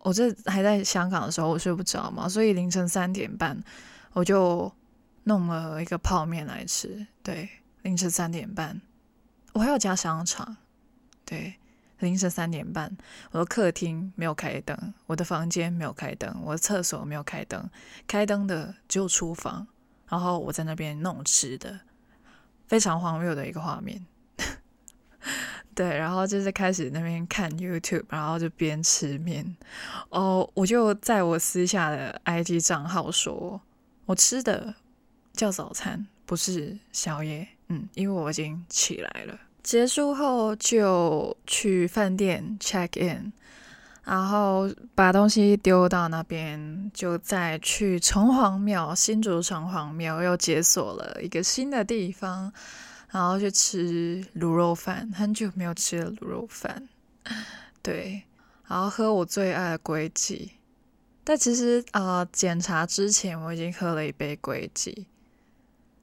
[0.00, 3.62] 我这还在香港的时候我睡不着嘛，所以凌晨三点半
[4.12, 4.72] 我就
[5.24, 7.06] 弄了一个泡面来吃。
[7.22, 7.48] 对，
[7.82, 8.80] 凌晨三点半，
[9.52, 10.56] 我还要加香肠。
[11.24, 11.54] 对，
[12.00, 12.96] 凌晨三点半，
[13.30, 17.70] 我的客厅没有开灯，我的房间没有开灯，我的厕所没有开灯，
[18.08, 19.68] 开灯的只有厨房。
[20.10, 21.80] 然后我在那边弄吃的，
[22.66, 24.04] 非常荒谬的一个画面。
[25.74, 29.56] 对，然后就是开始那边看 YouTube，然后就边吃面。
[30.10, 33.60] 哦，我就在我私下的 IG 账号说，
[34.04, 34.74] 我吃的
[35.32, 37.46] 叫早餐，不是宵夜。
[37.68, 39.38] 嗯，因为我已经起来了。
[39.62, 43.32] 结束后就去饭店 check in。
[44.02, 52.52] 然后把东西丢到那边，就再去城隍庙，新竹城隍庙又解锁了一个新的地方，
[53.10, 56.88] 然后去吃卤肉饭，很久没有吃了卤肉饭，
[57.82, 58.22] 对，
[58.66, 60.52] 然后喝我最爱的龟记。
[61.22, 65.06] 但其实啊，检查之前我已经喝了一杯龟记。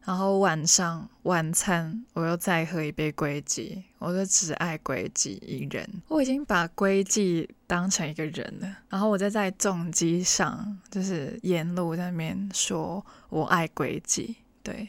[0.07, 5.85] 然后晚上晚餐我又再喝一杯龟记，我就只爱龟记一人。
[6.07, 8.77] 我已经把龟记当成一个人了。
[8.87, 14.37] 然后我再在重机上，就是沿路在那边说我爱龟记。
[14.63, 14.87] 对，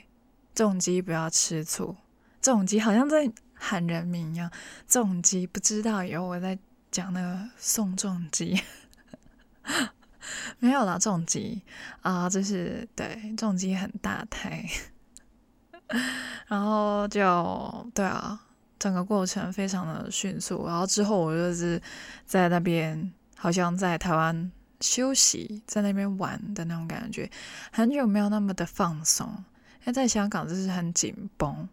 [0.55, 1.97] 重机不要吃醋。
[2.41, 4.49] 重机好像在喊人名一样。
[4.87, 6.57] 重机不知道以后我在
[6.93, 8.63] 讲那个宋仲基，
[10.61, 11.61] 没有啦，重机
[12.03, 14.65] 啊，就是对重机很大台。
[16.49, 18.39] 然后就对啊，
[18.79, 20.67] 整个过程非常的迅速。
[20.67, 21.81] 然后之后我就是
[22.25, 27.31] 在那边，好像在台湾休息，在那边玩的那种感觉，
[27.73, 29.27] 很久没有那么的放松。
[29.81, 31.69] 因为在香港就是很紧绷，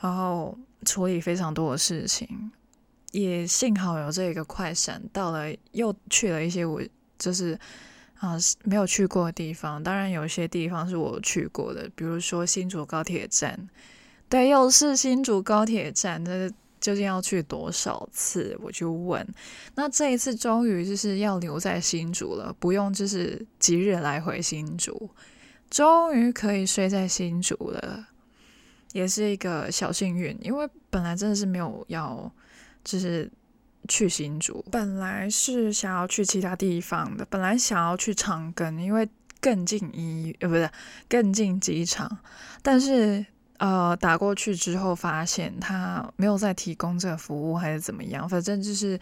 [0.00, 2.52] 然后处理非常多的事情。
[3.12, 6.80] 也幸好有这个快闪，到了又去了一些我
[7.18, 7.58] 就是。
[8.18, 13.68] 啊，没有去过的地方，当然有些地方是我去过的，比如说新竹高铁站。
[14.28, 16.48] 对，又是新竹高铁站，那
[16.80, 18.56] 究竟要去多少次？
[18.62, 19.26] 我就问。
[19.74, 25.10] 那这一次终于就是要留在新竹了，不用就是即日来回新竹，
[25.68, 28.06] 终于可以睡在新竹了，
[28.92, 32.32] 也是一个小幸运，因为本来真的是没有要，
[32.82, 33.30] 就是。
[33.88, 39.08] 去新竹，本来是想要去其他地方的，本来想要去长庚，因为
[39.40, 40.70] 更近医，呃，不是
[41.08, 42.18] 更近机场，
[42.62, 43.24] 但是
[43.58, 48.26] 呃打过去之后发现他没有再提供这个服务，还是怎么样？
[48.26, 48.98] 反正就是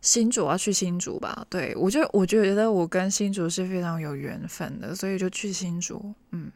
[0.00, 1.46] 新竹要去新竹吧。
[1.50, 6.14] 对，我就我觉得我跟新竹是非常有缘分的，所以就去新竹。
[6.30, 6.50] 嗯，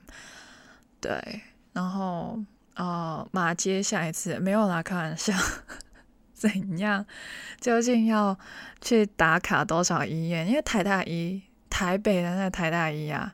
[0.98, 1.42] 对，
[1.74, 2.38] 然后
[2.74, 5.34] 呃马街下一次没有啦，开玩笑。
[6.38, 7.06] 怎样？
[7.58, 8.38] 究竟要
[8.82, 10.46] 去打卡多少医院？
[10.46, 13.32] 因为台大医，台北的那台大医啊，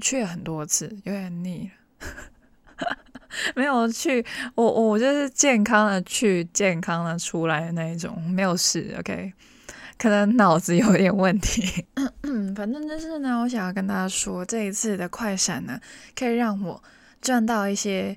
[0.00, 2.06] 去了很多次，有点腻了。
[3.56, 4.24] 没有去，
[4.54, 8.94] 我我就是健康的去，健康的出来的那一种，没有事。
[9.00, 9.32] OK，
[9.98, 11.84] 可能脑子有点问题。
[12.54, 15.80] 反正就是呢，我想要跟大家说，这一次的快闪呢，
[16.16, 16.80] 可以让我
[17.20, 18.16] 赚到一些。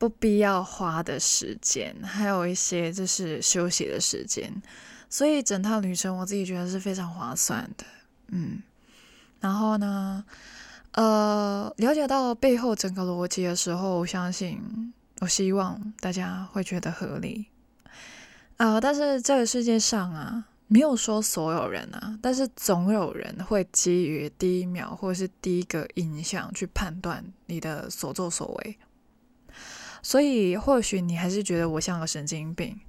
[0.00, 4.50] 不必要花的时间，还有一些就是休息的时间，
[5.10, 7.84] 所以整趟旅程我自己觉得是非常划算的。
[8.28, 8.62] 嗯，
[9.40, 10.24] 然后呢，
[10.92, 17.48] 呃，了解到背后整个逻辑的时候，我相信，我希望大家会觉得合理。
[18.56, 28.78] 啊、呃，但是这个世界上啊，没有说所有人啊，但是总有人会基于第一秒或是第一个印象去判断你的所作所为。
[30.02, 32.80] 所以，或许你还是觉得我像个神经病，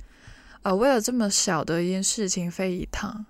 [0.63, 3.25] 呃，为了这么小的一件事情飞一趟，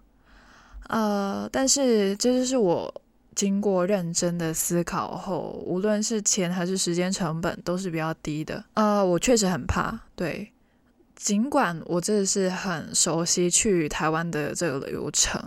[0.87, 3.01] 呃，但是这就是我
[3.33, 8.63] 经过认真的思考后，无论是钱还是时间成本都是比较低的。
[8.75, 10.51] 呃，我确实很怕，对，
[11.15, 15.41] 尽管我真的是很熟悉去台湾的这个流程，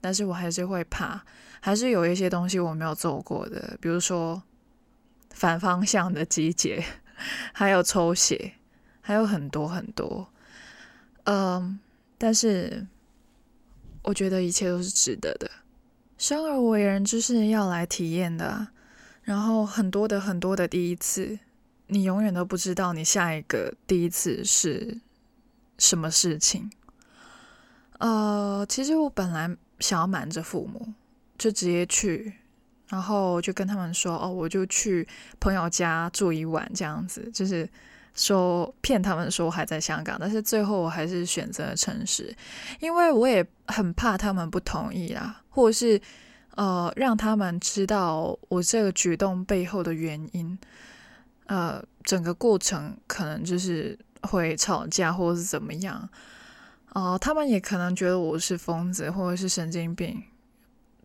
[0.00, 1.22] 但是我还是会怕，
[1.60, 4.40] 还是有一些东西我没有做过的，比如说
[5.30, 6.84] 反方向的机捷。
[7.52, 8.54] 还有抽血，
[9.00, 10.28] 还有很多很多，
[11.24, 11.78] 嗯，
[12.16, 12.86] 但是
[14.02, 15.50] 我觉得一切都是值得的。
[16.18, 18.68] 生而为人就是要来体验的，
[19.22, 21.38] 然后很多的很多的第一次，
[21.86, 24.98] 你永远都不知道你下一个第一次是
[25.78, 26.70] 什么事情。
[27.98, 30.94] 呃，其实我本来想要瞒着父母，
[31.38, 32.34] 就直接去。
[32.90, 35.06] 然后就跟他们说：“哦，我就去
[35.38, 37.68] 朋友家住一晚，这样子，就是
[38.16, 40.16] 说骗他们说我还在香港。
[40.18, 42.34] 但是最后我还是选择了诚实，
[42.80, 46.00] 因为我也很怕他们不同意啦，或者是
[46.56, 50.58] 呃让他们知道我这个举动背后的原因。
[51.46, 55.96] 呃，整个过程可能就是会吵架，或者是怎么样。
[56.94, 60.20] 哦、呃，他们也可能觉得我是疯子，或者是神经病，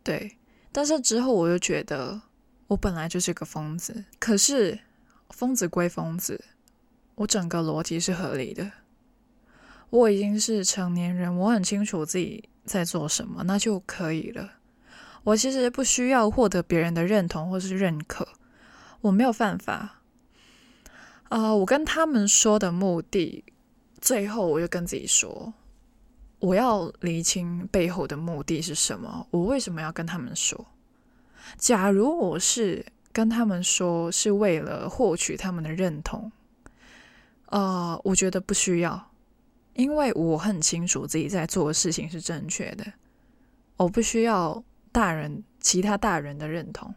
[0.03, 0.35] 对。”
[0.75, 2.21] 但是之后我就觉得，
[2.67, 4.03] 我本来就是个疯子。
[4.19, 4.77] 可是
[5.29, 6.43] 疯子归疯子，
[7.15, 8.69] 我整个逻辑是合理的。
[9.89, 14.51] 我已经是成年人，我很清楚自己在做什么，那就可以了。
[15.23, 18.27] 我其实不需要获得别人的认同或是认可，
[18.99, 20.01] 我没有犯法。
[21.29, 23.45] 啊、我跟他们说的目的，
[24.01, 25.53] 最后我就跟自己说。
[26.39, 29.27] 我要厘清背后的目的是什么？
[29.31, 30.65] 我为什么要跟他们说？
[31.57, 36.31] 假如我是跟他们说是为了获取他们的认同，
[37.47, 39.11] 呃，我觉得不需要，
[39.73, 42.85] 因为我很清楚自己在做的事情是正确的。
[43.77, 46.93] 我不需要大人其他大人的认同。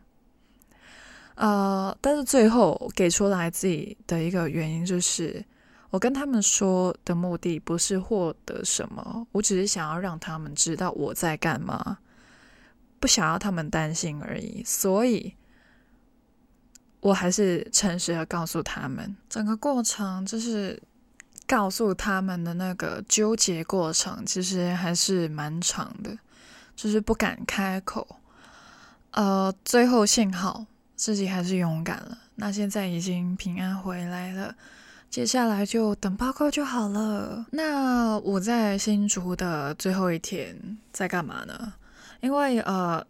[1.34, 5.44] 呃，但是最后给出来自己的一个原因就是，
[5.90, 11.98] 我跟他们说的目的不是获得什么，我只是想要让他们知道我在干嘛，
[13.00, 14.62] 不想要他们担心而已。
[14.64, 15.34] 所以，
[17.00, 20.82] 我还是诚实的告诉他们，整个过程就是
[21.46, 26.18] 告诉他们的那个纠结过程，其实还是蛮长的，
[26.76, 28.20] 就是不敢开口。
[29.12, 30.66] 呃，最后幸好。
[30.98, 32.18] 自己还是勇敢了。
[32.34, 34.52] 那现在已经平安回来了，
[35.10, 37.46] 接下来就等报告就好了。
[37.52, 41.72] 那我在新竹的最后一天在干嘛呢？
[42.20, 43.04] 因为呃，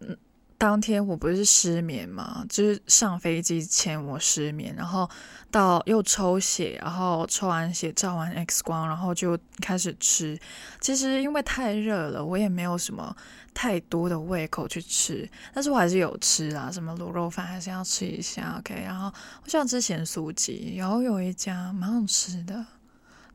[0.58, 5.08] 当天我不是失眠嘛，就是上飞机前我失眠，然后
[5.50, 10.38] 到又抽血，然后抽完血照完 X 光，然后就开始吃。
[10.80, 13.16] 其实因为太热了，我也没有什么。
[13.54, 18.72] 太多的胃口去吃，但是我还是有吃啊，什么卤肉饭还是要吃一下，OK。
[18.84, 22.64] 然后我想吃咸酥鸡，然后有一家蛮好吃的，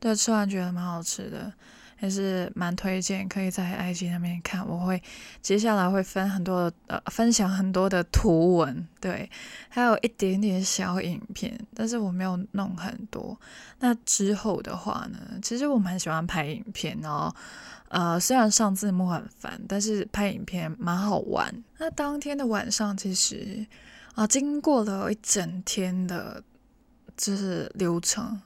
[0.00, 1.52] 对，吃完觉得蛮好吃的，
[2.04, 4.66] 也是蛮推荐，可以在 IG 那边看。
[4.68, 5.02] 我会
[5.40, 9.28] 接下来会分很多呃分享很多的图文，对，
[9.68, 13.38] 还有一点点小影片，但是我没有弄很多。
[13.80, 17.34] 那之后的话呢，其实我蛮喜欢拍影片哦。
[17.88, 21.54] 呃，虽然上字幕很烦，但是拍影片蛮好玩。
[21.78, 23.66] 那当天的晚上，其实
[24.14, 26.42] 啊、经过了一整天的，
[27.16, 28.40] 就是流程，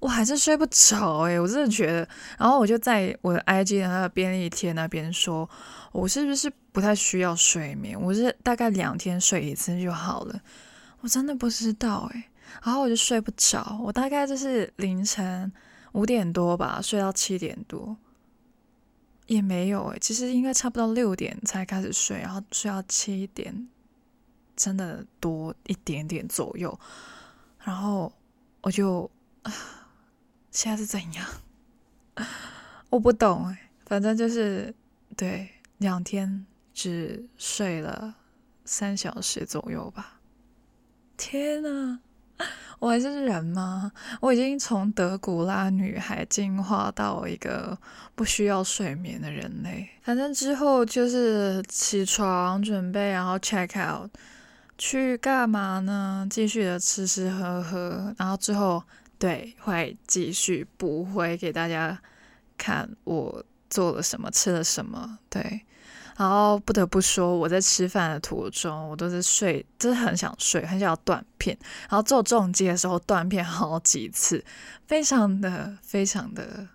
[0.00, 2.08] 我还是睡不着诶，我真的觉得。
[2.38, 5.48] 然后我就在我的 IG 的那个便利贴那边说，
[5.92, 8.00] 我是不是不太需要睡眠？
[8.00, 10.40] 我是大概两天睡一次就好了。
[11.00, 12.24] 我真的不知道诶。
[12.62, 15.52] 然后我就睡不着，我大概就是凌晨
[15.92, 17.96] 五点多吧，睡到七点多。
[19.26, 23.68] 也没有诶，其实应该差不多六点才开始睡，然后睡到七点，
[24.56, 26.78] 真的多一点点左右。
[27.62, 28.10] 然后
[28.62, 29.10] 我就
[29.42, 29.52] 啊，
[30.58, 31.24] 现在是怎样？
[32.90, 33.56] 我不懂诶，
[33.86, 34.74] 反正就是
[35.16, 36.44] 对，两天
[36.74, 38.12] 只睡了
[38.64, 40.18] 三小时左右吧。
[41.16, 42.00] 天呐！
[42.80, 43.92] 我还是人吗？
[44.20, 47.78] 我已经从德古拉女孩进化到一个
[48.16, 49.88] 不需要睡眠的人类。
[50.02, 54.10] 反正之后就是起床准备，然后 check out
[54.76, 56.26] 去干嘛呢？
[56.28, 58.82] 继续的吃吃喝喝，然后之后
[59.18, 62.00] 对会继续补回给大家
[62.56, 65.62] 看我做了什么，吃了什么，对。
[66.16, 71.56] 然后不得不说，我在吃饭的途中，我都是睡，就是很想睡，很想要断片。
[71.82, 74.44] 然后做重机的时候断片好几次，
[74.86, 76.66] 非常的非常的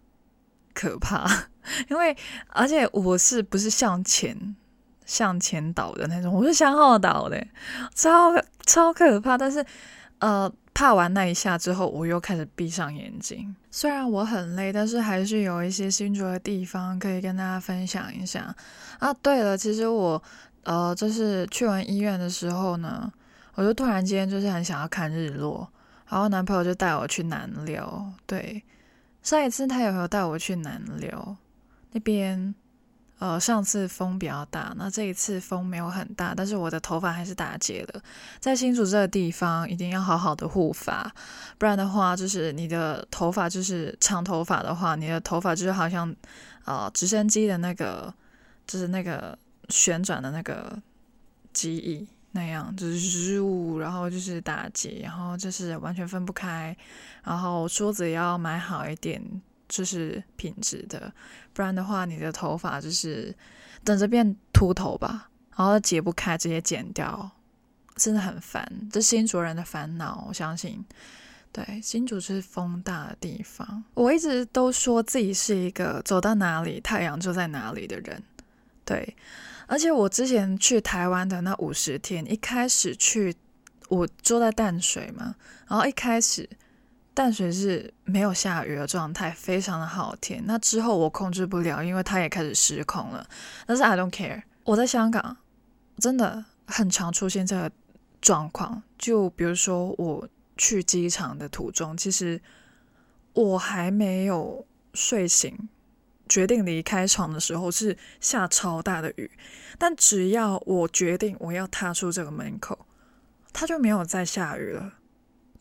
[0.74, 1.26] 可怕。
[1.90, 2.16] 因为
[2.48, 4.56] 而且我是不是向前
[5.06, 7.46] 向前倒的那种，我是向后倒的，
[7.94, 8.32] 超
[8.66, 9.38] 超可怕。
[9.38, 9.66] 但是
[10.20, 10.52] 呃。
[10.74, 13.56] 怕完那一下之后，我又开始闭上眼睛。
[13.70, 18.56] 虽然我很累，但是还是有一些新竹的地方可以跟大家分享一下。
[19.00, 20.22] 啊，对了，其实我
[20.64, 23.12] 呃，就是去完医院的时候呢，
[23.56, 25.68] 我就突然间就是很想要看日落，
[26.10, 28.06] 然后男朋友就带我去南流。
[28.26, 28.64] 对，
[29.22, 31.38] 上一次他也有带我去南流
[31.92, 32.56] 那边。
[33.20, 38.02] 呃，上次风比较大，那这一次风没有很大，但是我的头发还是打结了。
[38.40, 41.10] 在新竹这个地方，一定要好好的护发，
[41.58, 46.14] 不然的话，就是你的头发就是长头发的话，你的头发就是好像
[46.66, 48.14] 呃直升机的那个，
[48.68, 49.38] 就是那个
[49.70, 50.78] 旋转的那个
[51.54, 56.76] 机翼那样，就是咻，然后就是打结，然后就是完全分不开，
[57.24, 59.24] 然后梳子也要买好一点。
[59.70, 61.12] 就是品质的，
[61.54, 63.34] 不然的话，你的头发就是
[63.84, 67.32] 等着变秃头吧，然后解不开，直接剪掉，
[67.96, 68.68] 真的很烦。
[68.92, 70.84] 这新竹人的烦恼，我相信。
[71.52, 73.84] 对，新竹是风大的地方。
[73.94, 78.22] 我一直都说自己是一个走到哪里太阳就在哪里的人。
[78.84, 79.16] 对，
[79.68, 83.36] 而且我之前去台湾的那五十天，一开始去，
[83.88, 85.36] 我住在淡水嘛，
[85.68, 86.50] 然后一开始。
[87.14, 90.44] 淡水是没有下雨的状态，非常的好天。
[90.46, 93.28] 那之后我控制不了，因为它也开始失控了。
[93.68, 94.42] 但是 I don't care。
[94.64, 95.38] 我在香港
[95.98, 97.72] 真的很常出现这个
[98.20, 98.82] 状况。
[98.98, 102.42] 就比如说我去机场的途中，其实
[103.34, 105.70] 我还没有睡醒，
[106.28, 109.30] 决定离开床的时候是下超大的雨。
[109.78, 112.88] 但只要我决定我要踏出这个门口，
[113.52, 114.94] 它就没有再下雨了。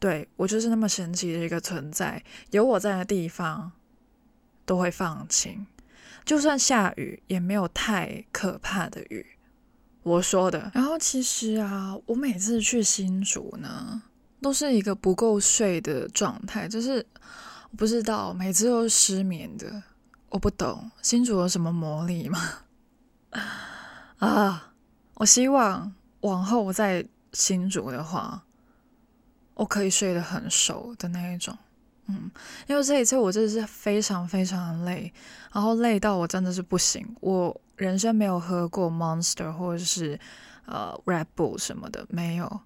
[0.02, 3.70] 对，我就是那么神奇的一个存在，有我在的地方
[4.66, 5.64] 都会放晴。
[6.24, 9.24] 就算下雨也没有太可怕的雨。
[10.02, 10.72] 我说的。
[10.74, 14.02] 然后其实啊，我每次去新竹呢，
[14.40, 17.06] 都是一个不够睡的状态，就是
[17.70, 19.84] 我不知道每次都是失眠的。
[20.30, 22.40] 我不懂新竹有什么魔力吗？
[24.18, 24.72] 啊，
[25.14, 28.42] 我希望往后我在新竹的话，
[29.54, 31.56] 我可以睡得很熟的那一种。
[32.06, 32.30] 嗯，
[32.66, 35.12] 因为这一次我真的是非常非常的累，
[35.52, 37.06] 然后累到我真的是不行。
[37.20, 40.18] 我人生没有喝过 Monster 或者是
[40.66, 42.60] 呃 Red Bull 什么的，没有，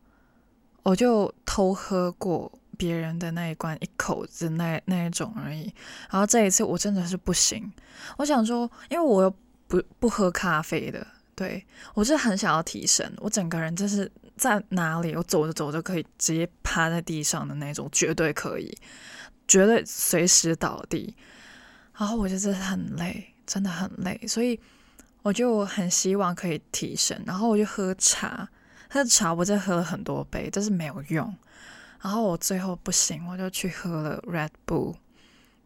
[0.83, 5.73] 我就偷喝过别人的那一罐一口子那那一种而已。
[6.11, 7.71] 然后这一次我真的是不行，
[8.17, 9.31] 我想说，因为我又
[9.69, 18.77] 不不喝咖啡的，对，我是很想要提神，我整个人就是在哪里我走着走着可以直接趴在地上的那种，绝对可以。
[19.49, 21.15] 绝对随时倒地，
[21.97, 24.59] 然后我就真的很累，真的很累，所以
[25.23, 28.49] 我就很希望可以提神，然后我就喝茶，
[28.91, 31.33] 喝茶我真喝了很多杯，但是没有用，
[32.01, 34.97] 然后我最后不行，我就去喝了 Red Bull，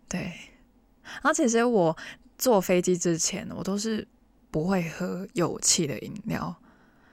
[0.07, 0.21] 对，
[1.03, 1.97] 然后其实我
[2.37, 4.07] 坐飞机之前，我都是
[4.51, 6.55] 不会喝有气的饮料。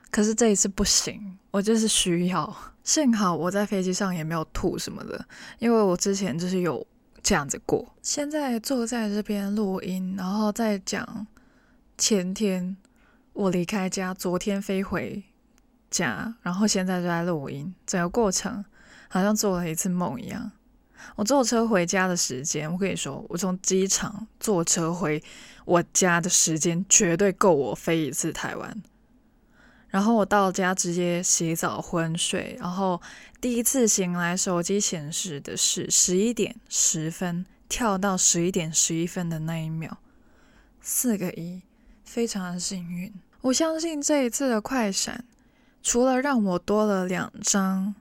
[0.10, 2.56] 可是这一次不行，我就是需要。
[2.84, 5.26] 幸好我在飞机上也没有吐什么的，
[5.60, 6.86] 因为我之前就是有
[7.22, 7.94] 这样子过。
[8.02, 11.28] 现在坐在这边录音，然后再讲
[11.98, 12.78] 前天
[13.34, 15.22] 我离开家，昨天飞回
[15.92, 18.64] 家，然后现在就在录音，整个过程
[19.10, 20.50] 好像做了一次梦一样。
[21.16, 25.22] 我坐车回家的时间，我跟你说，我从机场坐车回
[25.66, 28.82] 我家的时间，绝对够我飞一次台湾。
[29.90, 33.02] 然后我到家直接洗澡昏睡，然后
[33.40, 39.98] 第一次醒来，手机显示的是十一点十分，跳到十一点十一分的那一秒，
[40.82, 41.62] 四个一，
[42.04, 43.14] 非常的幸运。
[43.42, 45.24] 我相信这一次的快闪，
[45.82, 47.96] 除了让我多了两张，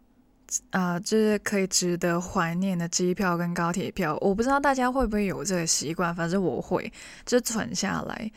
[0.70, 6.92] 啊、就是可以值得怀念的机票跟高铁票，我不知道大家会不会有这个习惯，反正我会，
[7.24, 8.32] 就存下来。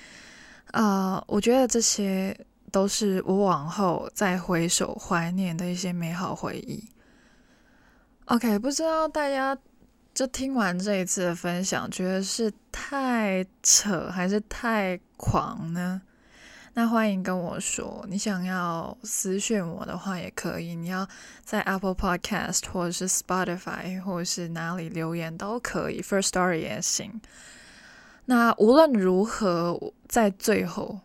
[0.71, 2.37] 啊、我觉得这些。
[2.69, 6.87] 都是我往后再回首怀念的一些美好回忆。
[8.25, 9.57] OK，不知道大家
[10.13, 16.01] 就听完这一次的分享，觉得是太扯还是太狂呢？
[16.73, 21.07] 那欢迎跟我说，你想要私讯我的话也可以，你要
[21.43, 27.19] 在 Apple Podcast 或者是 Spotify 或者是哪里留言都可以，First Story 也行。
[28.25, 30.99] 那无论如何，在最后。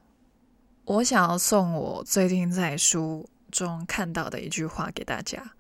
[0.87, 5.53] 我想要送我最近在书中看到的一句话给大家：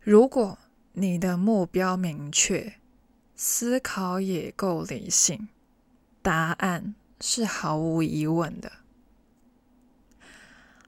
[0.00, 0.56] 如果
[0.92, 2.74] 你的目标明确，
[3.34, 5.48] 思考也够理性，
[6.22, 8.70] 答案是毫无疑问的。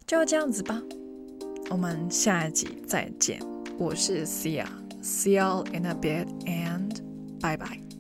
[0.07, 0.81] 就这样子吧，
[1.69, 3.41] 我们下一集再见。
[3.77, 4.71] 我是西亚
[5.03, 6.95] ，see you in a bit and
[7.41, 7.92] bye bye。